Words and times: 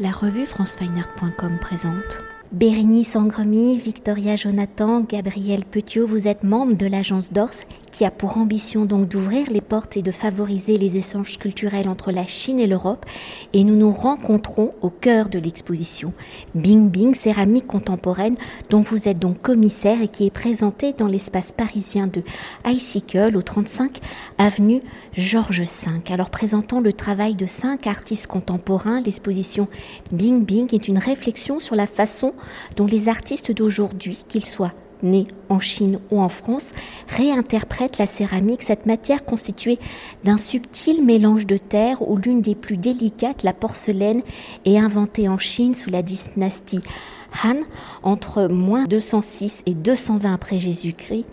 La 0.00 0.12
revue 0.12 0.46
francefineart.com 0.46 1.58
présente. 1.58 2.22
Bérénice 2.52 3.16
Angremy, 3.16 3.78
Victoria 3.78 4.36
Jonathan, 4.36 5.00
Gabriel 5.00 5.64
Petiot, 5.64 6.06
vous 6.06 6.28
êtes 6.28 6.44
membre 6.44 6.76
de 6.76 6.86
l'agence 6.86 7.32
DORS 7.32 7.64
qui 7.98 8.04
a 8.04 8.12
pour 8.12 8.38
ambition 8.38 8.84
donc 8.84 9.08
d'ouvrir 9.08 9.50
les 9.50 9.60
portes 9.60 9.96
et 9.96 10.02
de 10.02 10.12
favoriser 10.12 10.78
les 10.78 10.96
échanges 10.96 11.36
culturels 11.36 11.88
entre 11.88 12.12
la 12.12 12.26
Chine 12.26 12.60
et 12.60 12.68
l'Europe. 12.68 13.04
Et 13.52 13.64
nous 13.64 13.74
nous 13.74 13.90
rencontrons 13.90 14.72
au 14.82 14.88
cœur 14.88 15.28
de 15.28 15.40
l'exposition 15.40 16.12
Bing 16.54 16.90
Bing, 16.90 17.16
céramique 17.16 17.66
contemporaine, 17.66 18.36
dont 18.70 18.78
vous 18.78 19.08
êtes 19.08 19.18
donc 19.18 19.42
commissaire 19.42 20.00
et 20.00 20.06
qui 20.06 20.26
est 20.26 20.30
présentée 20.30 20.92
dans 20.92 21.08
l'espace 21.08 21.50
parisien 21.50 22.06
de 22.06 22.22
Icicle 22.64 23.36
au 23.36 23.42
35 23.42 23.98
avenue 24.38 24.80
Georges 25.12 25.62
V. 25.62 26.12
Alors 26.12 26.30
présentant 26.30 26.78
le 26.78 26.92
travail 26.92 27.34
de 27.34 27.46
cinq 27.46 27.88
artistes 27.88 28.28
contemporains, 28.28 29.00
l'exposition 29.00 29.66
Bing 30.12 30.44
Bing 30.44 30.72
est 30.72 30.86
une 30.86 30.98
réflexion 30.98 31.58
sur 31.58 31.74
la 31.74 31.88
façon 31.88 32.32
dont 32.76 32.86
les 32.86 33.08
artistes 33.08 33.50
d'aujourd'hui, 33.50 34.22
qu'ils 34.28 34.46
soient 34.46 34.74
nés 35.02 35.24
en 35.48 35.60
Chine 35.60 35.98
ou 36.10 36.20
en 36.20 36.28
France, 36.28 36.72
réinterprète 37.08 37.98
la 37.98 38.06
céramique, 38.06 38.62
cette 38.62 38.86
matière 38.86 39.24
constituée 39.24 39.78
d'un 40.24 40.38
subtil 40.38 41.04
mélange 41.04 41.46
de 41.46 41.56
terre 41.56 42.08
où 42.08 42.16
l'une 42.16 42.40
des 42.40 42.54
plus 42.54 42.76
délicates, 42.76 43.42
la 43.42 43.52
porcelaine, 43.52 44.22
est 44.64 44.78
inventée 44.78 45.28
en 45.28 45.38
Chine 45.38 45.74
sous 45.74 45.90
la 45.90 46.02
dynastie 46.02 46.80
Han 47.44 47.60
entre 48.02 48.46
moins 48.48 48.84
206 48.84 49.62
et 49.66 49.74
220 49.74 50.32
après 50.32 50.58
Jésus-Christ, 50.58 51.26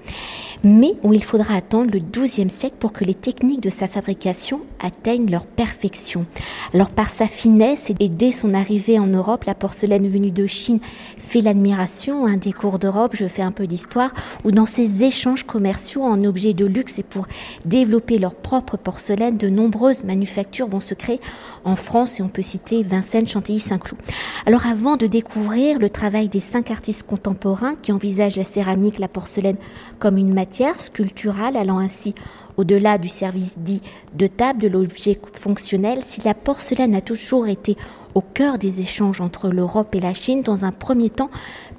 mais 0.64 0.94
où 1.04 1.14
il 1.14 1.24
faudra 1.24 1.56
attendre 1.56 1.92
le 1.92 2.00
XIIe 2.00 2.50
siècle 2.50 2.76
pour 2.80 2.92
que 2.92 3.06
les 3.06 3.14
techniques 3.14 3.62
de 3.62 3.70
sa 3.70 3.88
fabrication 3.88 4.62
atteignent 4.86 5.30
leur 5.30 5.46
perfection. 5.46 6.26
Alors 6.74 6.90
par 6.90 7.10
sa 7.10 7.28
finesse 7.28 7.92
et 8.00 8.10
dès 8.10 8.32
son 8.32 8.54
arrivée 8.54 9.00
en 9.00 9.08
Europe, 9.08 9.46
la 9.46 9.56
porcelaine 9.56 10.08
venue 10.08 10.32
de 10.32 10.48
Chine 10.48 10.80
fait 11.18 11.42
l'admiration. 11.42 12.26
Un 12.26 12.38
des 12.38 12.54
cours 12.54 12.80
d'Europe, 12.80 13.16
je 13.16 13.28
fais 13.28 13.42
un 13.42 13.52
peu 13.52 13.68
d'histoire, 13.68 14.14
où 14.44 14.52
dans 14.52 14.66
ces 14.66 15.04
échanges 15.04 15.44
commerciaux 15.44 16.04
en 16.04 16.24
objets 16.24 16.54
de 16.54 16.66
luxe 16.66 17.00
et 17.00 17.04
pour 17.04 17.28
développer 17.66 18.20
leur 18.20 18.36
propre 18.36 18.78
porcelaine, 18.78 19.38
de 19.38 19.50
nombreuses 19.50 20.04
manufactures 20.04 20.68
vont 20.68 20.80
se 20.80 20.94
créer 20.94 21.20
en 21.64 21.76
France 21.76 22.20
et 22.20 22.24
on 22.24 22.30
peut 22.30 22.42
citer 22.42 22.84
Vincennes, 22.84 23.28
Chantilly, 23.28 23.60
Saint-Cloud. 23.60 24.00
Alors 24.46 24.68
avant 24.68 24.98
de 24.98 25.08
découvrir 25.08 25.80
le 25.80 25.90
travail 25.90 26.30
des 26.30 26.40
cinq 26.40 26.72
artistes 26.72 27.04
contemporains 27.04 27.76
qui 27.82 27.92
envisagent 27.92 28.38
la 28.38 28.44
céramique, 28.44 29.00
la 29.00 29.08
porcelaine 29.08 29.58
comme 30.00 30.18
une 30.18 30.34
matière 30.34 30.80
sculpturale 30.80 31.58
allant 31.58 31.80
ainsi 31.80 32.14
au-delà 32.58 32.98
du 32.98 33.10
service 33.10 33.58
dit 33.60 33.82
de 34.14 34.28
table, 34.28 34.62
de 34.62 34.68
l'objet 34.68 35.20
fonctionnel, 35.34 36.00
si 36.04 36.22
la 36.24 36.34
porcelaine 36.34 36.96
a 36.96 37.02
toujours 37.02 37.48
été 37.48 37.76
au 38.16 38.22
cœur 38.22 38.58
des 38.58 38.80
échanges 38.80 39.20
entre 39.20 39.50
l'Europe 39.50 39.94
et 39.94 40.00
la 40.00 40.14
Chine, 40.14 40.42
dans 40.42 40.64
un 40.64 40.72
premier 40.72 41.10
temps, 41.10 41.30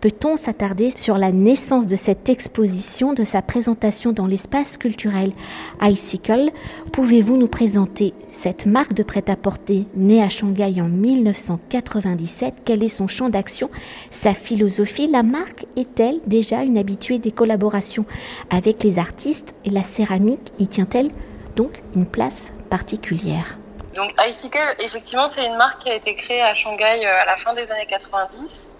peut-on 0.02 0.36
s'attarder 0.36 0.90
sur 0.90 1.16
la 1.16 1.32
naissance 1.32 1.86
de 1.86 1.96
cette 1.96 2.28
exposition, 2.28 3.14
de 3.14 3.24
sa 3.24 3.40
présentation 3.40 4.12
dans 4.12 4.26
l'espace 4.26 4.76
culturel 4.76 5.32
Icicle? 5.80 6.52
Pouvez-vous 6.92 7.38
nous 7.38 7.48
présenter 7.48 8.12
cette 8.30 8.66
marque 8.66 8.92
de 8.92 9.02
prêt-à-porter 9.02 9.86
née 9.96 10.22
à 10.22 10.28
Shanghai 10.28 10.74
en 10.78 10.88
1997 10.88 12.54
Quel 12.66 12.82
est 12.82 12.88
son 12.88 13.06
champ 13.06 13.30
d'action, 13.30 13.70
sa 14.10 14.34
philosophie? 14.34 15.08
La 15.10 15.22
marque 15.22 15.66
est-elle 15.76 16.20
déjà 16.26 16.64
une 16.64 16.76
habituée 16.76 17.18
des 17.18 17.32
collaborations 17.32 18.04
avec 18.50 18.84
les 18.84 18.98
artistes? 18.98 19.54
Et 19.64 19.70
la 19.70 19.82
céramique 19.82 20.52
y 20.58 20.66
tient-elle 20.66 21.10
donc 21.56 21.82
une 21.94 22.06
place 22.06 22.52
particulière? 22.68 23.58
Donc 23.96 24.12
iCycle, 24.20 24.76
effectivement, 24.78 25.26
c'est 25.26 25.46
une 25.46 25.56
marque 25.56 25.82
qui 25.82 25.90
a 25.90 25.94
été 25.94 26.14
créée 26.14 26.42
à 26.42 26.54
Shanghai 26.54 27.00
euh, 27.04 27.22
à 27.22 27.24
la 27.24 27.36
fin 27.38 27.54
des 27.54 27.70
années 27.70 27.86
90 27.86 28.70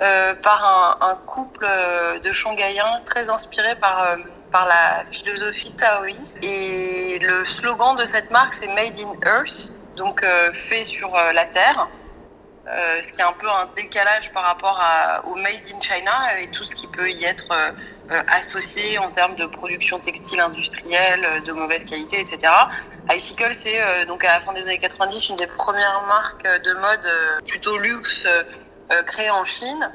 euh, 0.00 0.34
par 0.34 0.98
un, 1.00 1.14
couple 1.24 1.64
euh, 1.66 2.18
de 2.18 2.32
Shanghaïens 2.32 3.00
très 3.06 3.30
inspirés 3.30 3.76
par, 3.76 4.16
par 4.50 4.66
la 4.66 5.04
philosophie 5.12 5.72
taoïste. 5.72 6.44
Et 6.44 7.20
le 7.20 7.46
slogan 7.46 7.96
de 7.96 8.04
cette 8.04 8.30
marque, 8.32 8.54
c'est 8.54 8.66
Made 8.66 8.98
in 8.98 9.14
Earth, 9.24 9.72
donc 9.96 10.24
fait 10.52 10.84
sur 10.84 11.16
la 11.32 11.44
terre. 11.46 11.88
Ce 13.02 13.12
qui 13.12 13.20
est 13.20 13.24
un 13.24 13.32
peu 13.32 13.48
un 13.48 13.68
décalage 13.76 14.32
par 14.32 14.44
rapport 14.44 14.82
au 15.24 15.34
Made 15.36 15.62
in 15.72 15.80
China 15.80 16.40
et 16.40 16.48
tout 16.48 16.64
ce 16.64 16.74
qui 16.74 16.86
peut 16.88 17.10
y 17.10 17.24
être 17.24 17.52
euh, 18.12 18.22
associés 18.28 18.98
en 18.98 19.10
termes 19.10 19.34
de 19.34 19.46
production 19.46 19.98
textile 19.98 20.38
industrielle 20.38 21.24
euh, 21.24 21.40
de 21.40 21.50
mauvaise 21.50 21.84
qualité, 21.84 22.20
etc. 22.20 22.52
Icicle, 23.12 23.52
c'est 23.52 23.80
euh, 23.82 24.04
donc 24.04 24.22
à 24.22 24.34
la 24.34 24.40
fin 24.40 24.52
des 24.52 24.68
années 24.68 24.78
90 24.78 25.30
une 25.30 25.36
des 25.36 25.48
premières 25.48 26.04
marques 26.06 26.44
de 26.44 26.72
mode 26.74 27.44
plutôt 27.48 27.76
luxe 27.78 28.24
créées 29.06 29.30
en 29.30 29.44
Chine. 29.44 29.90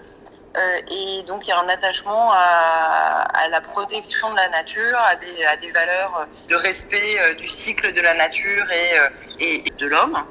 et 0.57 1.23
donc 1.23 1.47
il 1.47 1.51
y 1.51 1.53
a 1.53 1.59
un 1.59 1.69
attachement 1.69 2.31
à, 2.33 3.47
la 3.49 3.61
protection 3.61 4.29
de 4.31 4.35
la 4.35 4.49
nature, 4.49 4.99
à 5.05 5.15
des, 5.15 5.45
à 5.45 5.55
valeurs 5.73 6.27
de 6.49 6.55
respect 6.55 7.35
du 7.37 7.47
cycle 7.47 7.93
de 7.93 8.01
la 8.01 8.13
nature 8.13 8.65
et 9.39 9.63
de 9.77 9.85
l'homme. 9.85 10.21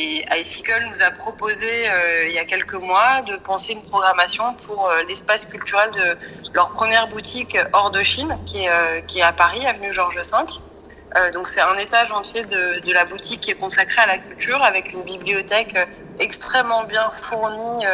Et 0.00 0.24
Icicle 0.36 0.86
nous 0.88 1.02
a 1.02 1.10
proposé 1.12 1.88
euh, 1.88 2.26
il 2.26 2.34
y 2.34 2.38
a 2.38 2.44
quelques 2.44 2.74
mois 2.74 3.22
de 3.22 3.36
penser 3.36 3.74
une 3.74 3.84
programmation 3.84 4.54
pour 4.66 4.90
euh, 4.90 5.04
l'espace 5.04 5.44
culturel 5.44 5.90
de 5.92 6.18
leur 6.52 6.70
première 6.70 7.06
boutique 7.06 7.56
hors 7.72 7.92
de 7.92 8.02
Chine, 8.02 8.36
qui 8.44 8.64
est, 8.64 8.70
euh, 8.70 9.00
qui 9.02 9.20
est 9.20 9.22
à 9.22 9.32
Paris, 9.32 9.64
avenue 9.64 9.92
Georges 9.92 10.16
V. 10.16 11.30
donc 11.32 11.46
c'est 11.46 11.60
un 11.60 11.78
étage 11.78 12.10
entier 12.10 12.44
de, 12.44 12.80
de, 12.84 12.92
la 12.92 13.04
boutique 13.04 13.40
qui 13.42 13.52
est 13.52 13.54
consacré 13.54 14.02
à 14.02 14.06
la 14.06 14.18
culture, 14.18 14.60
avec 14.64 14.92
une 14.92 15.02
bibliothèque 15.02 15.76
extrêmement 16.18 16.82
bien 16.84 17.08
fournie 17.22 17.84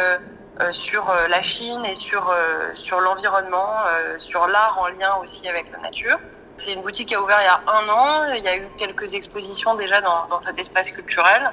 sur 0.71 1.11
la 1.29 1.41
Chine 1.43 1.85
et 1.85 1.95
sur, 1.95 2.33
sur 2.73 2.99
l'environnement, 2.99 3.73
sur 4.17 4.47
l'art 4.47 4.79
en 4.79 4.87
lien 4.87 5.15
aussi 5.21 5.47
avec 5.47 5.71
la 5.71 5.77
nature. 5.79 6.17
C'est 6.57 6.73
une 6.73 6.81
boutique 6.81 7.09
qui 7.09 7.15
a 7.15 7.21
ouvert 7.21 7.39
il 7.41 7.45
y 7.45 7.47
a 7.47 7.61
un 7.79 7.89
an. 7.89 8.33
Il 8.35 8.43
y 8.43 8.47
a 8.47 8.57
eu 8.57 8.67
quelques 8.77 9.13
expositions 9.13 9.75
déjà 9.75 10.01
dans, 10.01 10.27
dans 10.27 10.37
cet 10.37 10.59
espace 10.59 10.91
culturel. 10.91 11.51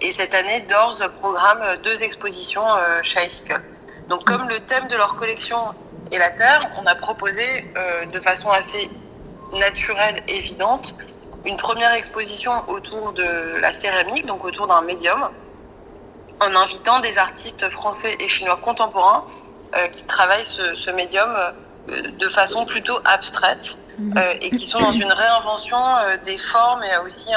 Et 0.00 0.12
cette 0.12 0.34
année, 0.34 0.64
Doors 0.68 1.00
programme 1.20 1.76
deux 1.82 2.02
expositions 2.02 2.64
euh, 2.64 3.00
chez 3.02 3.26
Icicle. 3.26 3.60
Donc, 4.08 4.24
comme 4.24 4.48
le 4.48 4.60
thème 4.60 4.86
de 4.88 4.96
leur 4.96 5.16
collection 5.16 5.58
est 6.12 6.18
la 6.18 6.30
Terre, 6.30 6.60
on 6.80 6.86
a 6.86 6.94
proposé 6.94 7.42
euh, 7.76 8.06
de 8.06 8.20
façon 8.20 8.50
assez 8.50 8.88
naturelle, 9.54 10.22
évidente, 10.28 10.94
une 11.44 11.56
première 11.56 11.92
exposition 11.94 12.52
autour 12.68 13.12
de 13.12 13.58
la 13.60 13.72
céramique, 13.72 14.26
donc 14.26 14.44
autour 14.44 14.68
d'un 14.68 14.82
médium, 14.82 15.30
en 16.40 16.54
invitant 16.54 17.00
des 17.00 17.18
artistes 17.18 17.68
français 17.68 18.16
et 18.20 18.28
chinois 18.28 18.58
contemporains 18.62 19.24
euh, 19.76 19.88
qui 19.88 20.04
travaillent 20.04 20.46
ce, 20.46 20.90
médium 20.92 21.28
de 21.88 22.28
façon 22.28 22.66
plutôt 22.66 22.98
abstraite 23.04 23.78
mhm. 23.98 24.14
et 24.40 24.50
qui 24.50 24.66
sont 24.66 24.78
dans 24.78 24.92
une 24.92 25.12
réinvention 25.12 25.78
des 26.24 26.36
formes 26.36 26.84
et 26.84 26.96
aussi 26.98 27.30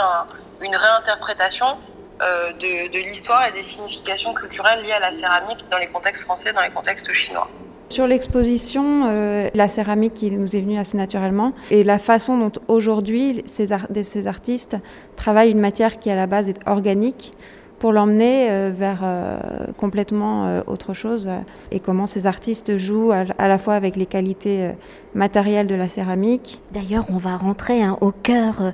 une 0.62 0.76
réinterprétation 0.76 1.78
euh, 2.22 2.52
de, 2.54 3.00
l'histoire 3.00 3.48
et 3.48 3.52
des 3.52 3.64
significations 3.64 4.34
culturelles 4.34 4.84
liées 4.84 4.92
à 4.92 5.00
la 5.00 5.12
céramique 5.12 5.66
dans 5.72 5.78
les 5.78 5.88
contextes 5.88 6.24
français, 6.24 6.54
dans 6.54 6.62
les 6.62 6.70
contextes 6.70 7.12
chinois. 7.14 7.50
Sur 7.90 8.08
l'exposition, 8.08 9.08
euh, 9.10 9.50
la 9.54 9.68
céramique 9.68 10.14
qui 10.14 10.32
nous 10.32 10.56
est 10.56 10.62
venue 10.62 10.78
assez 10.78 10.98
naturellement 10.98 11.54
et 11.72 11.84
la 11.84 12.00
façon 12.00 12.38
dont 12.38 12.52
aujourd'hui 12.68 13.44
ces, 13.48 13.70
ces, 14.04 14.28
artistes 14.28 14.78
travaillent 15.16 15.52
une 15.52 15.60
matière 15.60 16.00
qui 16.00 16.10
à 16.10 16.16
la 16.16 16.28
base 16.28 16.48
est 16.48 16.60
organique 16.68 17.34
pour 17.82 17.94
l'emmener 17.94 18.48
euh, 18.52 18.72
vers 18.72 19.00
euh, 19.02 19.40
complètement 19.76 20.46
euh, 20.46 20.62
autre 20.68 20.94
chose 20.94 21.28
et 21.72 21.80
comment 21.80 22.06
ces 22.06 22.28
artistes 22.28 22.78
jouent 22.78 23.12
à, 23.12 23.48
la 23.48 23.58
fois 23.58 23.74
avec 23.74 23.96
les 23.96 24.06
qualités 24.06 24.72
matérielles 25.16 25.66
de 25.66 25.74
la 25.74 25.88
céramique. 25.88 26.62
D'ailleurs, 26.72 27.06
on 27.10 27.18
va 27.18 27.36
rentrer 27.36 27.82
hein, 27.82 27.98
au 28.02 28.12
cœur 28.12 28.72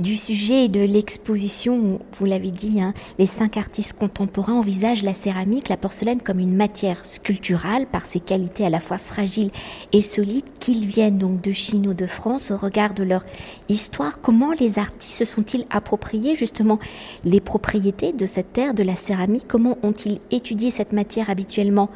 du 0.00 0.16
sujet 0.16 0.68
de 0.68 0.80
l'exposition. 0.80 2.00
Vous 2.18 2.24
l'avez 2.24 2.50
dit, 2.50 2.80
hein, 2.80 2.94
les 3.18 3.26
cinq 3.26 3.56
artistes 3.56 3.96
contemporains 3.96 4.54
envisagent 4.54 5.04
la 5.04 5.14
céramique, 5.14 5.68
la 5.68 5.76
porcelaine 5.76 6.20
comme 6.20 6.40
une 6.40 6.56
matière 6.56 7.04
sculpturale 7.04 7.86
par 7.86 8.06
ses 8.06 8.20
qualités 8.20 8.66
à 8.66 8.70
la 8.70 8.80
fois 8.80 8.98
fragiles 8.98 9.50
et 9.92 10.02
solides, 10.02 10.44
qu'ils 10.58 10.84
viennent 10.84 11.18
donc 11.18 11.40
de 11.40 11.52
Chine 11.52 11.86
ou 11.86 11.94
de 11.94 12.06
France 12.06 12.50
au 12.50 13.04
leur 13.04 13.24
histoire. 13.68 14.20
Comment 14.20 14.52
les 14.58 14.78
artistes 14.78 15.18
se 15.18 15.24
sont-ils 15.24 15.64
appropriés 15.70 16.34
justement 16.34 16.78
les 17.24 17.40
propriétés 17.40 18.12
de 18.12 18.26
cette 18.26 18.47
de 18.58 18.82
la 18.82 18.96
céramique, 18.96 19.46
comment 19.46 19.78
ont-ils 19.84 20.20
étudié 20.32 20.72
cette 20.72 20.92
matière 20.92 21.30
habituellement? 21.30 21.90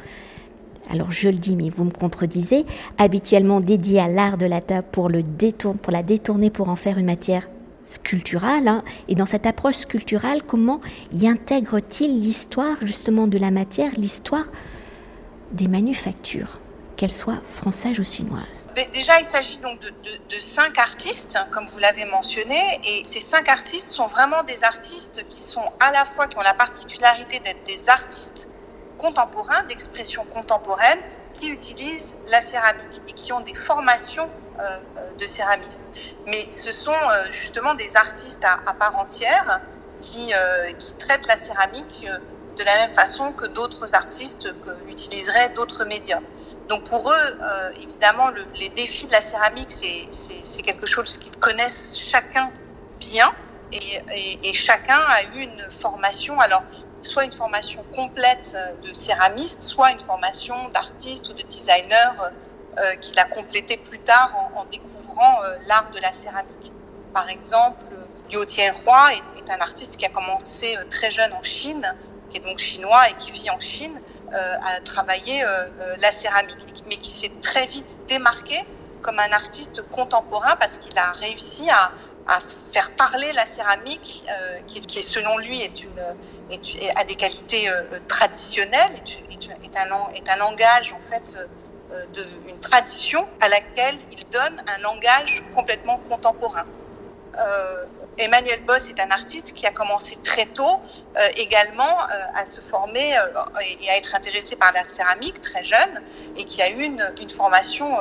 Alors 0.89 1.11
je 1.11 1.27
le 1.27 1.35
dis, 1.35 1.57
mais 1.57 1.69
vous 1.69 1.83
me 1.83 1.91
contredisez, 1.91 2.65
habituellement 2.97 3.59
dédiée 3.59 3.99
à 3.99 4.07
l'art 4.07 4.37
de 4.37 4.45
la 4.45 4.61
table 4.61 4.87
pour, 4.91 5.09
le 5.09 5.23
pour 5.81 5.91
la 5.91 6.03
détourner 6.03 6.49
pour 6.49 6.69
en 6.69 6.77
faire 6.77 6.97
une 6.97 7.07
matière 7.07 7.49
sculpturale. 7.83 8.67
Hein. 8.69 8.83
Et 9.09 9.15
dans 9.15 9.25
cette 9.25 9.45
approche 9.45 9.75
sculpturale, 9.75 10.41
comment 10.43 10.79
y 11.11 11.27
intègre-t-il 11.27 12.21
l'histoire 12.21 12.77
justement 12.81 13.27
de 13.27 13.37
la 13.37 13.51
matière, 13.51 13.91
l'histoire 13.97 14.49
des 15.51 15.67
manufactures? 15.67 16.59
Qu'elle 16.95 17.11
soit 17.11 17.41
française 17.51 17.99
ou 17.99 18.03
chinoise 18.03 18.67
Déjà, 18.93 19.19
il 19.19 19.25
s'agit 19.25 19.57
donc 19.59 19.79
de, 19.79 20.39
cinq 20.39 20.77
artistes, 20.77 21.37
comme 21.51 21.65
vous 21.65 21.79
l'avez 21.79 22.05
mentionné, 22.05 22.59
et 22.85 23.03
ces 23.05 23.19
cinq 23.19 23.49
artistes 23.49 23.87
sont 23.87 24.05
vraiment 24.05 24.43
des 24.43 24.63
artistes 24.63 25.25
qui 25.27 25.41
sont 25.41 25.71
à 25.79 25.91
la 25.91 26.05
fois, 26.05 26.27
qui 26.27 26.37
ont 26.37 26.41
la 26.41 26.53
particularité 26.53 27.39
d'être 27.39 27.63
des 27.65 27.89
artistes 27.89 28.47
contemporains, 28.97 29.63
d'expression 29.63 30.23
contemporaine, 30.25 30.99
qui 31.33 31.49
utilisent 31.49 32.17
la 32.29 32.41
céramique 32.41 33.01
et 33.07 33.13
qui 33.13 33.33
ont 33.33 33.41
des 33.41 33.55
formations 33.55 34.29
euh, 34.59 34.63
euh, 34.97 35.13
de 35.13 35.25
céramistes. 35.25 35.83
Mais 36.27 36.47
ce 36.51 36.71
sont 36.71 36.91
euh, 36.91 37.31
justement 37.31 37.73
des 37.73 37.97
artistes 37.97 38.43
à, 38.43 38.73
part 38.73 38.97
entière 38.97 39.61
qui 40.01 40.33
traitent 40.99 41.27
la 41.27 41.37
céramique 41.37 42.05
de 42.57 42.63
la 42.63 42.75
même 42.75 42.91
façon 42.91 43.31
que 43.33 43.47
d'autres 43.47 43.95
artistes 43.95 44.47
utiliseraient 44.87 45.49
d'autres 45.49 45.85
médias. 45.85 46.21
Donc 46.69 46.89
pour 46.89 47.09
eux, 47.09 47.39
évidemment, 47.81 48.29
les 48.59 48.69
défis 48.69 49.07
de 49.07 49.11
la 49.11 49.21
céramique, 49.21 49.71
c'est 49.71 50.61
quelque 50.61 50.85
chose 50.85 51.17
qu'ils 51.17 51.35
connaissent 51.37 51.95
chacun 51.95 52.51
bien 52.99 53.33
et, 54.43 54.53
chacun 54.53 54.99
a 54.99 55.23
eu 55.35 55.41
une 55.41 55.71
formation, 55.71 56.39
alors 56.39 56.63
soit 56.99 57.25
une 57.25 57.33
formation 57.33 57.83
complète 57.95 58.55
de 58.83 58.93
céramiste, 58.93 59.63
soit 59.63 59.91
une 59.91 59.99
formation 59.99 60.69
d'artiste 60.69 61.27
ou 61.29 61.33
de 61.33 61.41
designer 61.43 62.31
euh, 62.79 62.95
qu'il 62.95 63.17
a 63.19 63.25
complété 63.25 63.77
plus 63.77 63.99
tard 63.99 64.33
en, 64.55 64.65
découvrant 64.65 65.43
euh, 65.43 65.57
l'art 65.67 65.91
de 65.91 65.99
la 65.99 66.13
céramique. 66.13 66.71
Par 67.13 67.29
exemple, 67.29 67.83
Liu 68.31 68.45
Tianhua 68.45 69.13
est, 69.13 69.49
un 69.51 69.59
artiste 69.59 69.97
qui 69.97 70.05
a 70.05 70.09
commencé 70.09 70.75
euh, 70.77 70.83
très 70.89 71.11
jeune 71.11 71.33
en 71.33 71.43
Chine, 71.43 71.95
qui 72.33 72.39
est 72.39 72.49
donc 72.49 72.59
chinois 72.59 73.09
et 73.09 73.13
qui 73.13 73.31
vit 73.31 73.49
en 73.49 73.59
Chine, 73.59 73.99
à 74.31 74.79
travailler 74.79 75.43
la 75.99 76.11
céramique, 76.11 76.83
mais 76.87 76.97
qui 76.97 77.11
s'est 77.11 77.31
très 77.43 77.67
vite 77.67 77.99
démarqué 78.09 78.65
comme 79.03 79.19
un 79.19 79.31
artiste 79.31 79.87
contemporain 79.89 80.55
parce 80.59 80.79
qu'il 80.79 80.97
a 80.97 81.11
réussi 81.11 81.69
à, 81.69 81.91
faire 82.71 82.89
parler 82.91 83.31
la 83.33 83.45
céramique, 83.45 84.25
qui, 84.65 85.03
selon 85.03 85.37
lui 85.37 85.61
est 85.61 85.83
une, 85.83 85.99
a 86.95 87.03
des 87.03 87.15
qualités 87.15 87.69
traditionnelles, 88.07 88.95
est, 89.63 90.31
un, 90.31 90.35
langage 90.37 90.93
en 90.93 91.01
fait 91.01 91.37
euh, 91.93 92.05
d'une 92.45 92.59
tradition 92.59 93.27
à 93.39 93.49
laquelle 93.49 93.95
il 94.11 94.27
donne 94.29 94.63
un 94.67 94.81
langage 94.81 95.43
complètement 95.53 95.97
contemporain. 96.09 96.65
Euh, 97.39 97.85
Emmanuel 98.17 98.63
Boss 98.63 98.89
est 98.89 98.99
un 98.99 99.09
artiste 99.09 99.53
qui 99.53 99.65
a 99.65 99.71
commencé 99.71 100.17
très 100.23 100.45
tôt 100.45 100.79
euh, 101.17 101.19
également 101.35 101.97
à 102.35 102.45
se 102.45 102.61
former 102.61 103.09
et 103.81 103.89
à 103.89 103.97
être 103.97 104.13
intéressé 104.15 104.55
par 104.55 104.71
la 104.73 104.85
céramique 104.85 105.41
très 105.41 105.63
jeune 105.63 106.01
et 106.37 106.43
qui 106.45 106.61
a 106.61 106.69
eu 106.69 106.83
une, 106.83 107.01
formation 107.35 107.97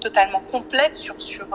totalement 0.00 0.40
complète 0.50 0.96
sur, 0.96 1.20
sur, 1.20 1.46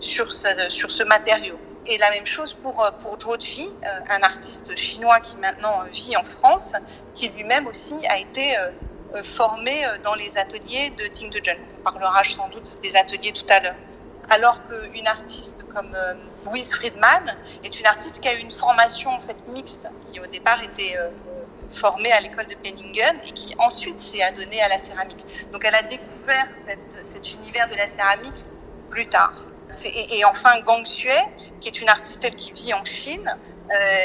sur, 0.00 0.32
ce, 0.32 0.48
sur 0.68 0.92
ce 0.92 1.02
matériau. 1.02 1.58
Et 1.86 1.98
la 1.98 2.10
même 2.10 2.26
chose 2.26 2.54
pour, 2.54 2.88
pour 3.00 3.18
Zhuo 3.20 3.36
Fi, 3.40 3.68
un 4.08 4.22
artiste 4.22 4.76
chinois 4.76 5.18
qui 5.18 5.36
maintenant 5.38 5.82
vit 5.90 6.16
en 6.16 6.24
France, 6.24 6.74
qui 7.14 7.28
lui-même 7.30 7.66
aussi 7.66 7.96
a 8.08 8.18
été 8.18 8.56
euh, 9.14 9.20
euh, 9.20 9.98
dans 10.04 10.14
les 10.14 10.38
ateliers 10.38 10.90
de 10.90 11.06
Ting 11.06 11.30
de 11.30 11.40
Jun. 11.42 11.56
On 11.78 11.82
parlera 11.82 12.24
sans 12.24 12.48
doute 12.48 12.80
des 12.82 12.96
ateliers 12.96 13.32
tout 13.32 13.46
à 13.48 13.60
l'heure. 13.60 13.74
Alors 14.30 14.62
qu'une 14.64 15.06
artiste 15.06 15.64
comme 15.74 15.92
euh, 15.94 16.14
Louise 16.46 16.72
Friedman 16.72 17.36
est 17.64 17.80
une 17.80 17.86
artiste 17.86 18.20
qui 18.20 18.28
a 18.28 18.34
eu 18.34 18.38
une 18.38 18.50
formation 18.50 19.10
en 19.10 19.20
fait 19.20 19.36
mixte, 19.48 19.86
qui 20.10 20.20
au 20.20 20.26
départ 20.26 20.62
était 20.62 20.96
formée 21.70 22.12
à 22.12 22.20
l'école 22.20 22.46
de 22.46 22.54
Penningen 22.56 23.16
et 23.26 23.32
qui 23.32 23.54
ensuite 23.58 23.98
s'est 23.98 24.22
adonnée 24.22 24.62
à 24.62 24.68
la 24.68 24.78
céramique. 24.78 25.24
Donc 25.52 25.64
elle 25.64 25.74
a 25.74 25.82
découvert 25.82 26.46
cet 27.02 27.32
univers 27.32 27.68
de 27.68 27.74
la 27.74 27.86
céramique 27.86 28.34
plus 28.90 29.06
tard. 29.06 29.34
Et, 29.84 30.18
et, 30.18 30.24
enfin 30.24 30.60
Gang 30.60 30.84
Xue, 30.84 31.08
qui 31.60 31.68
est 31.68 31.80
une 31.80 31.88
artiste 31.88 32.22
elle, 32.24 32.34
qui 32.34 32.52
vit 32.52 32.74
en 32.74 32.84
Chine, 32.84 33.34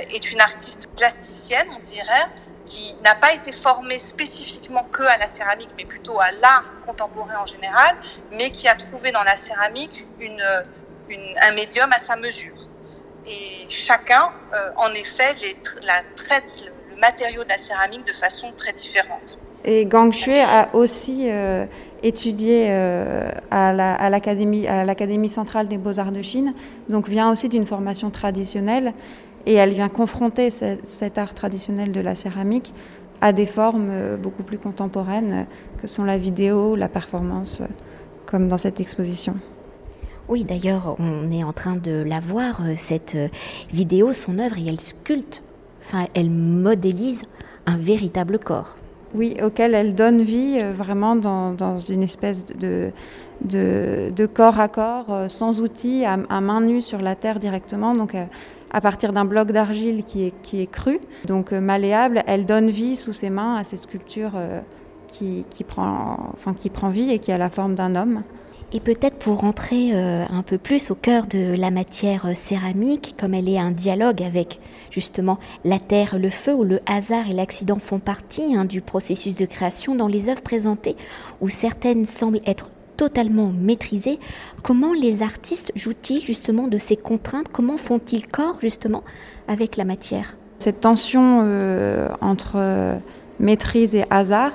est 0.09 0.31
une 0.31 0.39
artiste 0.39 0.87
plasticienne, 0.95 1.67
on 1.75 1.79
dirait, 1.79 2.27
qui 2.67 2.95
n'a 3.03 3.15
pas 3.15 3.33
été 3.33 3.51
formé 3.51 3.97
spécifiquement 3.97 4.83
que 4.91 5.03
à 5.03 5.17
la 5.17 5.27
céramique, 5.27 5.69
mais 5.77 5.85
plutôt 5.85 6.19
à 6.19 6.31
l'art 6.41 6.73
contemporain 6.85 7.41
en 7.41 7.45
général, 7.45 7.95
mais 8.31 8.49
qui 8.51 8.67
a 8.67 8.75
trouvé 8.75 9.11
dans 9.11 9.23
la 9.23 9.35
céramique 9.35 10.05
un 10.19 11.51
médium 11.53 11.91
à 11.91 11.99
sa 11.99 12.15
mesure. 12.15 12.55
Et 13.25 13.69
chacun, 13.69 14.29
euh, 14.53 14.69
en 14.77 14.93
effet, 14.93 15.35
la 15.83 16.01
traite 16.15 16.63
le, 16.65 16.99
matériau 16.99 17.43
de 17.43 17.49
la 17.49 17.57
céramique 17.57 18.05
de 18.07 18.13
façon 18.13 18.47
très 18.57 18.73
différente. 18.73 19.37
Et 19.65 19.85
Gang 19.85 20.11
Shui 20.11 20.39
a 20.39 20.69
aussi 20.73 21.29
euh, 21.29 21.65
étudié 22.01 22.67
euh, 22.69 23.29
à 23.51 24.09
l'Académie 24.09 25.29
centrale 25.29 25.67
des 25.67 25.77
beaux-arts 25.77 26.11
de 26.11 26.21
Chine, 26.21 26.53
donc 26.89 27.07
vient 27.07 27.29
aussi 27.29 27.49
d'une 27.49 27.65
formation 27.65 28.09
traditionnelle 28.09 28.93
et 29.47 29.53
elle 29.53 29.71
vient 29.71 29.88
confronter 29.88 30.49
cet 30.49 31.17
art 31.17 31.33
traditionnel 31.33 31.94
de 31.94 32.01
la 32.01 32.15
céramique 32.15 32.73
à 33.21 33.31
des 33.31 33.45
formes 33.45 33.88
euh, 33.89 34.17
beaucoup 34.17 34.44
plus 34.44 34.57
contemporaines 34.59 35.47
que 35.81 35.88
sont 35.88 36.03
la 36.03 36.17
vidéo, 36.17 36.75
la 36.75 36.89
performance, 36.89 37.63
comme 38.25 38.49
dans 38.49 38.57
cette 38.57 38.79
exposition. 38.81 39.35
Oui, 40.27 40.44
d'ailleurs, 40.44 40.97
on 40.99 41.31
est 41.31 41.45
en 41.45 41.53
train 41.53 41.77
de 41.77 42.03
la 42.05 42.19
voir, 42.19 42.61
euh, 42.61 42.73
cette 42.75 43.15
euh, 43.15 43.29
vidéo, 43.71 44.11
son 44.11 44.38
œuvre, 44.38 44.57
et 44.57 44.67
elle 44.67 44.81
sculpte, 44.81 45.41
enfin, 45.81 46.05
elle 46.13 46.29
modélise 46.29 47.21
un 47.65 47.77
véritable 47.77 48.39
corps. 48.39 48.77
Oui, 49.15 49.38
auquel 49.41 49.73
elle 49.73 49.95
donne 49.95 50.21
vie 50.21 50.61
vraiment 50.73 51.15
dans, 51.15 51.77
une 51.77 52.03
espèce 52.03 52.45
de, 52.45 52.91
de, 53.45 54.25
corps 54.25 54.59
à 54.59 54.67
corps, 54.67 55.29
sans 55.29 55.61
outils, 55.61 56.03
à, 56.03 56.17
main 56.41 56.59
nue 56.59 56.81
sur 56.81 56.99
la 56.99 57.15
terre 57.15 57.39
directement. 57.39 57.94
Donc, 57.94 58.17
à 58.71 58.81
partir 58.81 59.13
d'un 59.13 59.25
bloc 59.25 59.51
d'argile 59.51 60.03
qui 60.03 60.23
est, 60.23 60.33
qui 60.41 60.61
est 60.61 60.67
cru, 60.67 60.99
donc 61.25 61.53
euh, 61.53 61.61
malléable, 61.61 62.23
elle 62.27 62.45
donne 62.45 62.69
vie 62.69 62.97
sous 62.97 63.13
ses 63.13 63.29
mains 63.29 63.55
à 63.55 63.63
cette 63.63 63.83
sculpture 63.83 64.31
euh, 64.35 64.61
qui, 65.07 65.45
qui, 65.49 65.63
prend, 65.63 66.31
enfin, 66.33 66.53
qui 66.53 66.69
prend 66.69 66.89
vie 66.89 67.11
et 67.11 67.19
qui 67.19 67.31
a 67.31 67.37
la 67.37 67.49
forme 67.49 67.75
d'un 67.75 67.95
homme. 67.95 68.23
Et 68.73 68.81
peut-être 68.81 69.15
pour 69.15 69.39
rentrer 69.39 69.91
euh, 69.93 70.25
un 70.29 70.43
peu 70.43 70.57
plus 70.57 70.91
au 70.91 70.95
cœur 70.95 71.25
de 71.27 71.55
la 71.57 71.71
matière 71.71 72.35
céramique, 72.35 73.15
comme 73.17 73.33
elle 73.33 73.47
est 73.47 73.57
un 73.57 73.71
dialogue 73.71 74.21
avec 74.21 74.59
justement 74.91 75.39
la 75.63 75.79
terre, 75.79 76.19
le 76.19 76.29
feu, 76.29 76.53
où 76.53 76.65
le 76.65 76.81
hasard 76.85 77.29
et 77.29 77.33
l'accident 77.33 77.79
font 77.79 77.99
partie 77.99 78.55
hein, 78.55 78.65
du 78.65 78.81
processus 78.81 79.35
de 79.35 79.45
création 79.45 79.95
dans 79.95 80.07
les 80.07 80.27
œuvres 80.27 80.41
présentées, 80.41 80.97
où 81.39 81.47
certaines 81.47 82.03
semblent 82.03 82.41
être 82.45 82.69
totalement 82.97 83.53
maîtrisé. 83.57 84.19
Comment 84.63 84.94
les 84.94 85.21
artistes 85.21 85.71
jouent-ils 85.75 86.21
justement 86.25 86.67
de 86.67 86.77
ces 86.77 86.97
contraintes? 86.97 87.47
Comment 87.53 87.77
font-ils 87.77 88.27
corps 88.27 88.57
justement 88.59 89.03
avec 89.47 89.77
la 89.77 89.85
matière? 89.85 90.35
Cette 90.59 90.81
tension 90.81 91.41
euh, 91.44 92.09
entre 92.21 92.53
euh, 92.55 92.97
maîtrise 93.39 93.94
et 93.95 94.03
hasard 94.09 94.51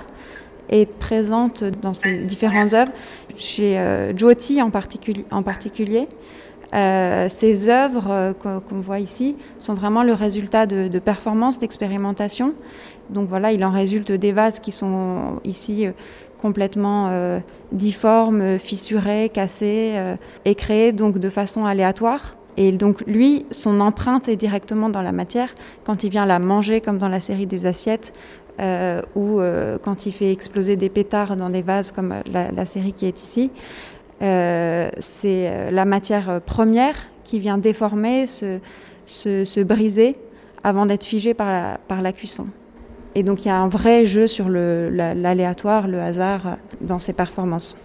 est 0.68 0.86
présente 0.86 1.64
dans 1.64 1.94
ces 1.94 2.18
différentes 2.24 2.72
œuvres. 2.72 2.92
Chez 3.36 3.78
euh, 3.78 4.12
en, 4.60 4.70
particulier, 4.70 5.24
en 5.30 5.42
particulier 5.42 6.08
euh, 6.74 7.28
ces 7.28 7.68
œuvres 7.68 8.34
qu'on 8.42 8.80
voit 8.80 8.98
ici 8.98 9.36
sont 9.58 9.74
vraiment 9.74 10.02
le 10.02 10.14
résultat 10.14 10.66
de, 10.66 10.88
de 10.88 10.98
performances, 10.98 11.58
d'expérimentation. 11.58 12.54
Donc 13.10 13.28
voilà, 13.28 13.52
il 13.52 13.62
en 13.64 13.70
résulte 13.70 14.10
des 14.10 14.32
vases 14.32 14.58
qui 14.58 14.72
sont 14.72 15.40
ici 15.44 15.86
complètement 16.42 17.08
euh, 17.10 17.38
difforme, 17.70 18.58
fissuré, 18.58 19.30
cassé, 19.32 19.92
euh, 19.94 20.16
et 20.44 20.54
créé 20.56 20.92
donc 20.92 21.18
de 21.18 21.30
façon 21.30 21.64
aléatoire. 21.64 22.36
Et 22.56 22.72
donc 22.72 23.00
lui, 23.06 23.46
son 23.50 23.80
empreinte 23.80 24.28
est 24.28 24.36
directement 24.36 24.90
dans 24.90 25.00
la 25.00 25.12
matière 25.12 25.54
quand 25.84 26.04
il 26.04 26.10
vient 26.10 26.26
la 26.26 26.38
manger 26.38 26.82
comme 26.82 26.98
dans 26.98 27.08
la 27.08 27.20
série 27.20 27.46
des 27.46 27.64
assiettes 27.64 28.12
euh, 28.60 29.00
ou 29.14 29.40
quand 29.82 30.04
il 30.04 30.12
fait 30.12 30.30
exploser 30.30 30.76
des 30.76 30.90
pétards 30.90 31.36
dans 31.36 31.48
des 31.48 31.62
vases 31.62 31.92
comme 31.92 32.14
la, 32.30 32.66
série 32.66 32.92
qui 32.92 33.06
est 33.06 33.18
ici. 33.22 33.50
c'est 34.20 35.70
la 35.70 35.84
matière 35.86 36.42
première 36.44 36.96
qui 37.24 37.38
vient 37.38 37.56
déformer, 37.56 38.26
se, 38.26 38.58
se, 39.06 39.60
briser 39.62 40.16
avant 40.62 40.84
d'être 40.84 41.06
figée 41.06 41.32
par 41.32 42.02
la 42.02 42.12
cuisson. 42.12 42.48
Et 43.14 43.22
donc 43.22 43.44
il 43.44 43.48
y 43.48 43.50
a 43.50 43.56
un 43.56 43.68
vrai 43.68 44.06
jeu 44.06 44.26
sur 44.26 44.48
l'aléatoire, 44.48 45.86
le, 45.86 46.00
hasard 46.00 46.56
dans 46.80 46.98
ces 46.98 47.12
performances. 47.12 47.76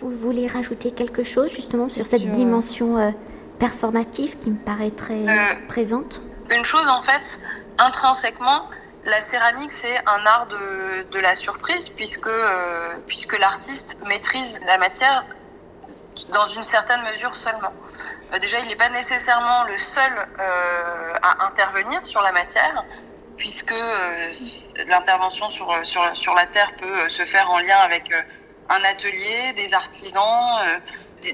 Vous 0.00 0.10
voulez 0.10 0.46
rajouter 0.46 0.92
quelque 0.92 1.22
chose 1.22 1.50
justement 1.50 1.88
sur 1.88 2.04
cette 2.04 2.30
dimension 2.32 2.98
euh, 2.98 3.10
performative 3.58 4.38
qui 4.38 4.50
me 4.50 4.56
paraît 4.56 4.90
très 4.90 5.28
euh, 5.28 5.66
présente? 5.68 6.22
Une 6.50 6.64
chose 6.64 6.88
en 6.88 7.02
fait, 7.02 7.40
intrinsèquement, 7.78 8.68
la 9.04 9.20
céramique 9.20 9.72
c'est 9.72 9.98
un 10.06 10.26
art 10.26 10.46
de, 10.48 11.10
de, 11.10 11.20
la 11.20 11.34
surprise 11.34 11.88
puisque, 11.90 12.26
euh, 12.26 12.94
puisque 13.06 13.38
l'artiste 13.38 13.96
maîtrise 14.06 14.58
la 14.66 14.78
matière 14.78 15.24
dans 16.34 16.46
une 16.46 16.64
certaine 16.64 17.00
mesure 17.10 17.34
seulement. 17.34 17.72
déjà, 18.40 18.58
il 18.60 18.68
n'est 18.68 18.76
pas 18.76 18.90
nécessairement 18.90 19.64
le 19.64 19.78
seul 19.78 20.12
à 21.22 21.46
intervenir 21.46 22.00
sur 22.04 22.20
la 22.20 22.30
matière 22.32 22.84
puisque 23.40 23.72
euh, 23.72 24.32
l'intervention 24.86 25.48
sur, 25.48 25.74
sur, 25.82 26.02
sur, 26.14 26.34
la 26.34 26.44
Terre 26.46 26.70
peut 26.78 26.86
euh, 26.86 27.08
se 27.08 27.24
faire 27.24 27.50
en 27.50 27.58
lien 27.58 27.78
avec 27.78 28.12
euh, 28.12 28.20
un 28.68 28.84
atelier, 28.84 29.54
des 29.56 29.72
artisans, 29.74 30.60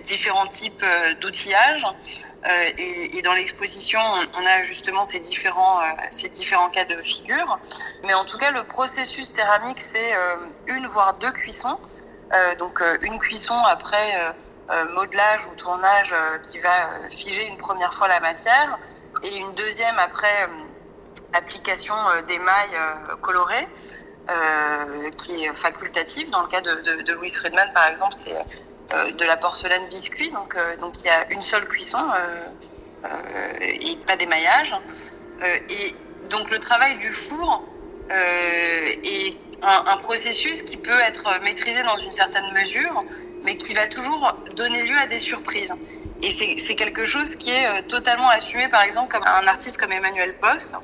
différents 0.06 0.46
types 0.46 0.84
d'outillage. 1.20 1.84
Et, 2.78 3.18
et, 3.18 3.22
dans 3.22 3.34
l'exposition, 3.34 4.00
on, 4.00 4.46
a 4.46 4.64
justement 4.64 5.04
ces 5.04 5.18
différents, 5.18 5.80
ces 6.10 6.30
différents 6.30 6.70
cas 6.70 6.86
de 6.86 6.96
figure. 7.02 7.58
Mais 8.04 8.14
en 8.14 8.25
tout 8.25 8.38
cas, 8.38 8.52
le 8.52 8.62
processus 8.64 9.28
céramique, 9.28 9.82
c'est 9.82 10.14
une 10.66 10.86
voire 10.86 11.14
deux 11.18 11.30
cuissons. 11.32 11.78
donc 12.58 12.82
une 13.02 13.18
cuisson 13.18 13.58
après 13.64 14.34
modelage 14.94 15.46
ou 15.48 15.54
tournage 15.56 16.14
qui 16.48 16.58
va 16.60 16.88
figer 17.10 17.46
une 17.48 17.58
première 17.58 17.92
fois 17.92 18.08
la 18.08 18.20
matière 18.20 18.78
et 19.22 19.36
une 19.36 19.52
deuxième 19.54 19.98
après 19.98 20.48
application 21.32 21.94
d'émail 22.26 22.68
coloré. 23.20 23.66
Euh, 24.28 25.11
qui 25.11 25.44
est 25.44 25.54
facultative. 25.54 26.30
Dans 26.30 26.42
le 26.42 26.49
cas 26.49 26.61
de, 26.61 27.00
de, 27.02 27.12
Louise 27.12 27.37
Friedman, 27.37 27.70
par 27.73 27.87
exemple, 27.87 28.12
c'est 28.12 28.35
euh, 28.35 29.12
de 29.12 29.25
la 29.25 29.37
porcelaine 29.37 29.87
biscuit, 29.88 30.32
donc, 30.32 30.56
euh, 30.56 30.76
donc 30.78 30.99
il 30.99 31.06
y 31.06 31.08
a 31.08 31.30
une 31.30 31.42
seule 31.42 31.64
cuisson 31.68 32.04
et 33.61 33.96
pas 34.04 34.16
d'émaillage. 34.16 34.75
et 35.70 35.94
donc 36.28 36.50
le 36.50 36.58
travail 36.58 36.99
du 36.99 37.12
four 37.12 37.62
est 38.11 39.37
un, 39.62 39.85
un, 39.92 39.96
processus 39.99 40.62
qui 40.62 40.76
peut 40.76 41.00
être 41.06 41.40
maîtrisé 41.42 41.85
dans 41.85 41.99
une 41.99 42.11
certaine 42.11 42.50
mesure, 42.52 43.04
mais 43.44 43.56
qui 43.56 43.75
va 43.75 43.87
toujours 43.87 44.32
donner 44.56 44.82
lieu 44.82 44.99
à 44.99 45.06
des 45.06 45.20
surprises. 45.20 45.73
Et 46.20 46.32
c'est 46.32 46.75
quelque 46.75 47.04
chose 47.04 47.37
qui 47.37 47.50
est 47.50 47.82
totalement 47.87 48.28
assumé, 48.28 48.66
par 48.66 48.82
exemple, 48.82 49.14
comme 49.14 49.25
un 49.25 49.46
artiste 49.46 49.76
comme 49.76 49.92
Emmanuel 49.92 50.35
Boss, 50.42 50.75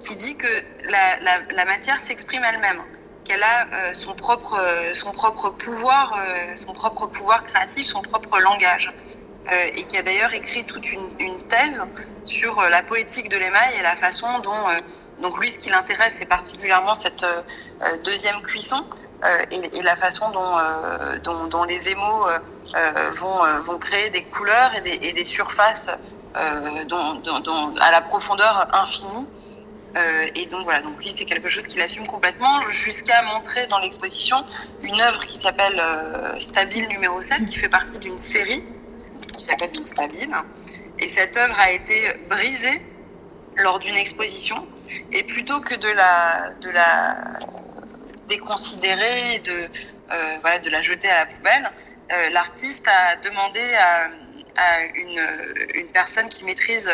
qui 0.00 0.16
dit 0.16 0.36
que 0.36 0.48
la, 0.84 1.64
matière 1.64 1.98
s'exprime 1.98 2.42
elle-même, 2.44 2.82
qu'elle 3.24 3.42
a 3.42 3.66
euh, 3.72 3.94
son, 3.94 4.14
propre, 4.14 4.58
euh, 4.58 4.92
son 4.92 5.12
propre 5.12 5.50
pouvoir, 5.50 6.14
euh, 6.18 6.52
son 6.56 6.74
propre 6.74 7.06
pouvoir 7.06 7.44
créatif, 7.44 7.86
son 7.86 8.02
propre 8.02 8.38
langage. 8.40 8.92
et 9.76 9.84
qui 9.88 9.98
a 9.98 10.02
d'ailleurs 10.02 10.32
écrit 10.32 10.64
toute 10.64 10.90
une, 10.90 11.38
thèse 11.48 11.82
sur 12.24 12.62
la 12.62 12.82
poétique 12.82 13.28
de 13.28 13.36
l'émail 13.36 13.74
et 13.78 13.82
la 13.82 13.94
façon 13.94 14.38
dont, 14.38 14.58
donc 15.20 15.38
lui, 15.38 15.50
ce 15.50 15.58
qui 15.58 15.68
l'intéresse, 15.68 16.16
c'est 16.18 16.30
particulièrement 16.38 16.94
cette 16.94 17.26
deuxième 18.04 18.40
cuisson 18.40 18.82
et, 19.50 19.82
la 19.82 19.96
façon 19.96 20.30
dont, 21.52 21.64
les 21.64 21.90
émaux 21.90 22.26
vont, 23.20 23.40
vont 23.66 23.78
créer 23.78 24.08
des 24.08 24.24
couleurs 24.24 24.74
et 24.76 24.80
des, 24.80 24.98
et 25.08 25.12
des 25.12 25.26
surfaces 25.26 25.88
dont, 26.88 27.74
à 27.80 27.90
la 27.90 28.00
profondeur 28.00 28.66
infinie. 28.72 29.26
Euh, 29.96 30.26
et 30.34 30.46
donc 30.46 30.64
voilà, 30.64 30.80
donc 30.80 30.98
lui 31.02 31.10
c'est 31.10 31.24
quelque 31.24 31.48
chose 31.48 31.66
qu'il 31.66 31.80
assume 31.80 32.06
complètement, 32.06 32.60
jusqu'à 32.70 33.22
montrer 33.22 33.66
dans 33.66 33.78
l'exposition 33.78 34.44
une 34.82 35.00
œuvre 35.00 35.24
qui 35.26 35.36
s'appelle 35.38 35.78
euh, 35.78 36.40
Stabile 36.40 36.88
numéro 36.88 37.22
7, 37.22 37.44
qui 37.46 37.56
fait 37.56 37.68
partie 37.68 37.98
d'une 37.98 38.18
série 38.18 38.64
qui 39.36 39.44
s'appelle 39.44 39.72
donc 39.72 39.86
Stabile. 39.86 40.34
Et 40.98 41.08
cette 41.08 41.36
œuvre 41.36 41.58
a 41.58 41.70
été 41.70 42.12
brisée 42.28 42.82
lors 43.56 43.78
d'une 43.78 43.96
exposition. 43.96 44.66
Et 45.12 45.22
plutôt 45.24 45.60
que 45.60 45.74
de 45.74 45.88
la, 45.88 46.50
de 46.60 46.70
la 46.70 47.16
déconsidérer, 48.28 49.40
de, 49.40 49.68
euh, 50.12 50.36
voilà, 50.40 50.58
de 50.58 50.70
la 50.70 50.82
jeter 50.82 51.08
à 51.08 51.20
la 51.20 51.26
poubelle, 51.26 51.70
l'artiste 52.32 52.86
a 52.86 53.16
demandé 53.16 53.60
à 53.74 54.08
à 54.56 54.84
une, 54.94 55.26
une 55.74 55.86
personne 55.88 56.28
qui 56.28 56.44
maîtrise 56.44 56.88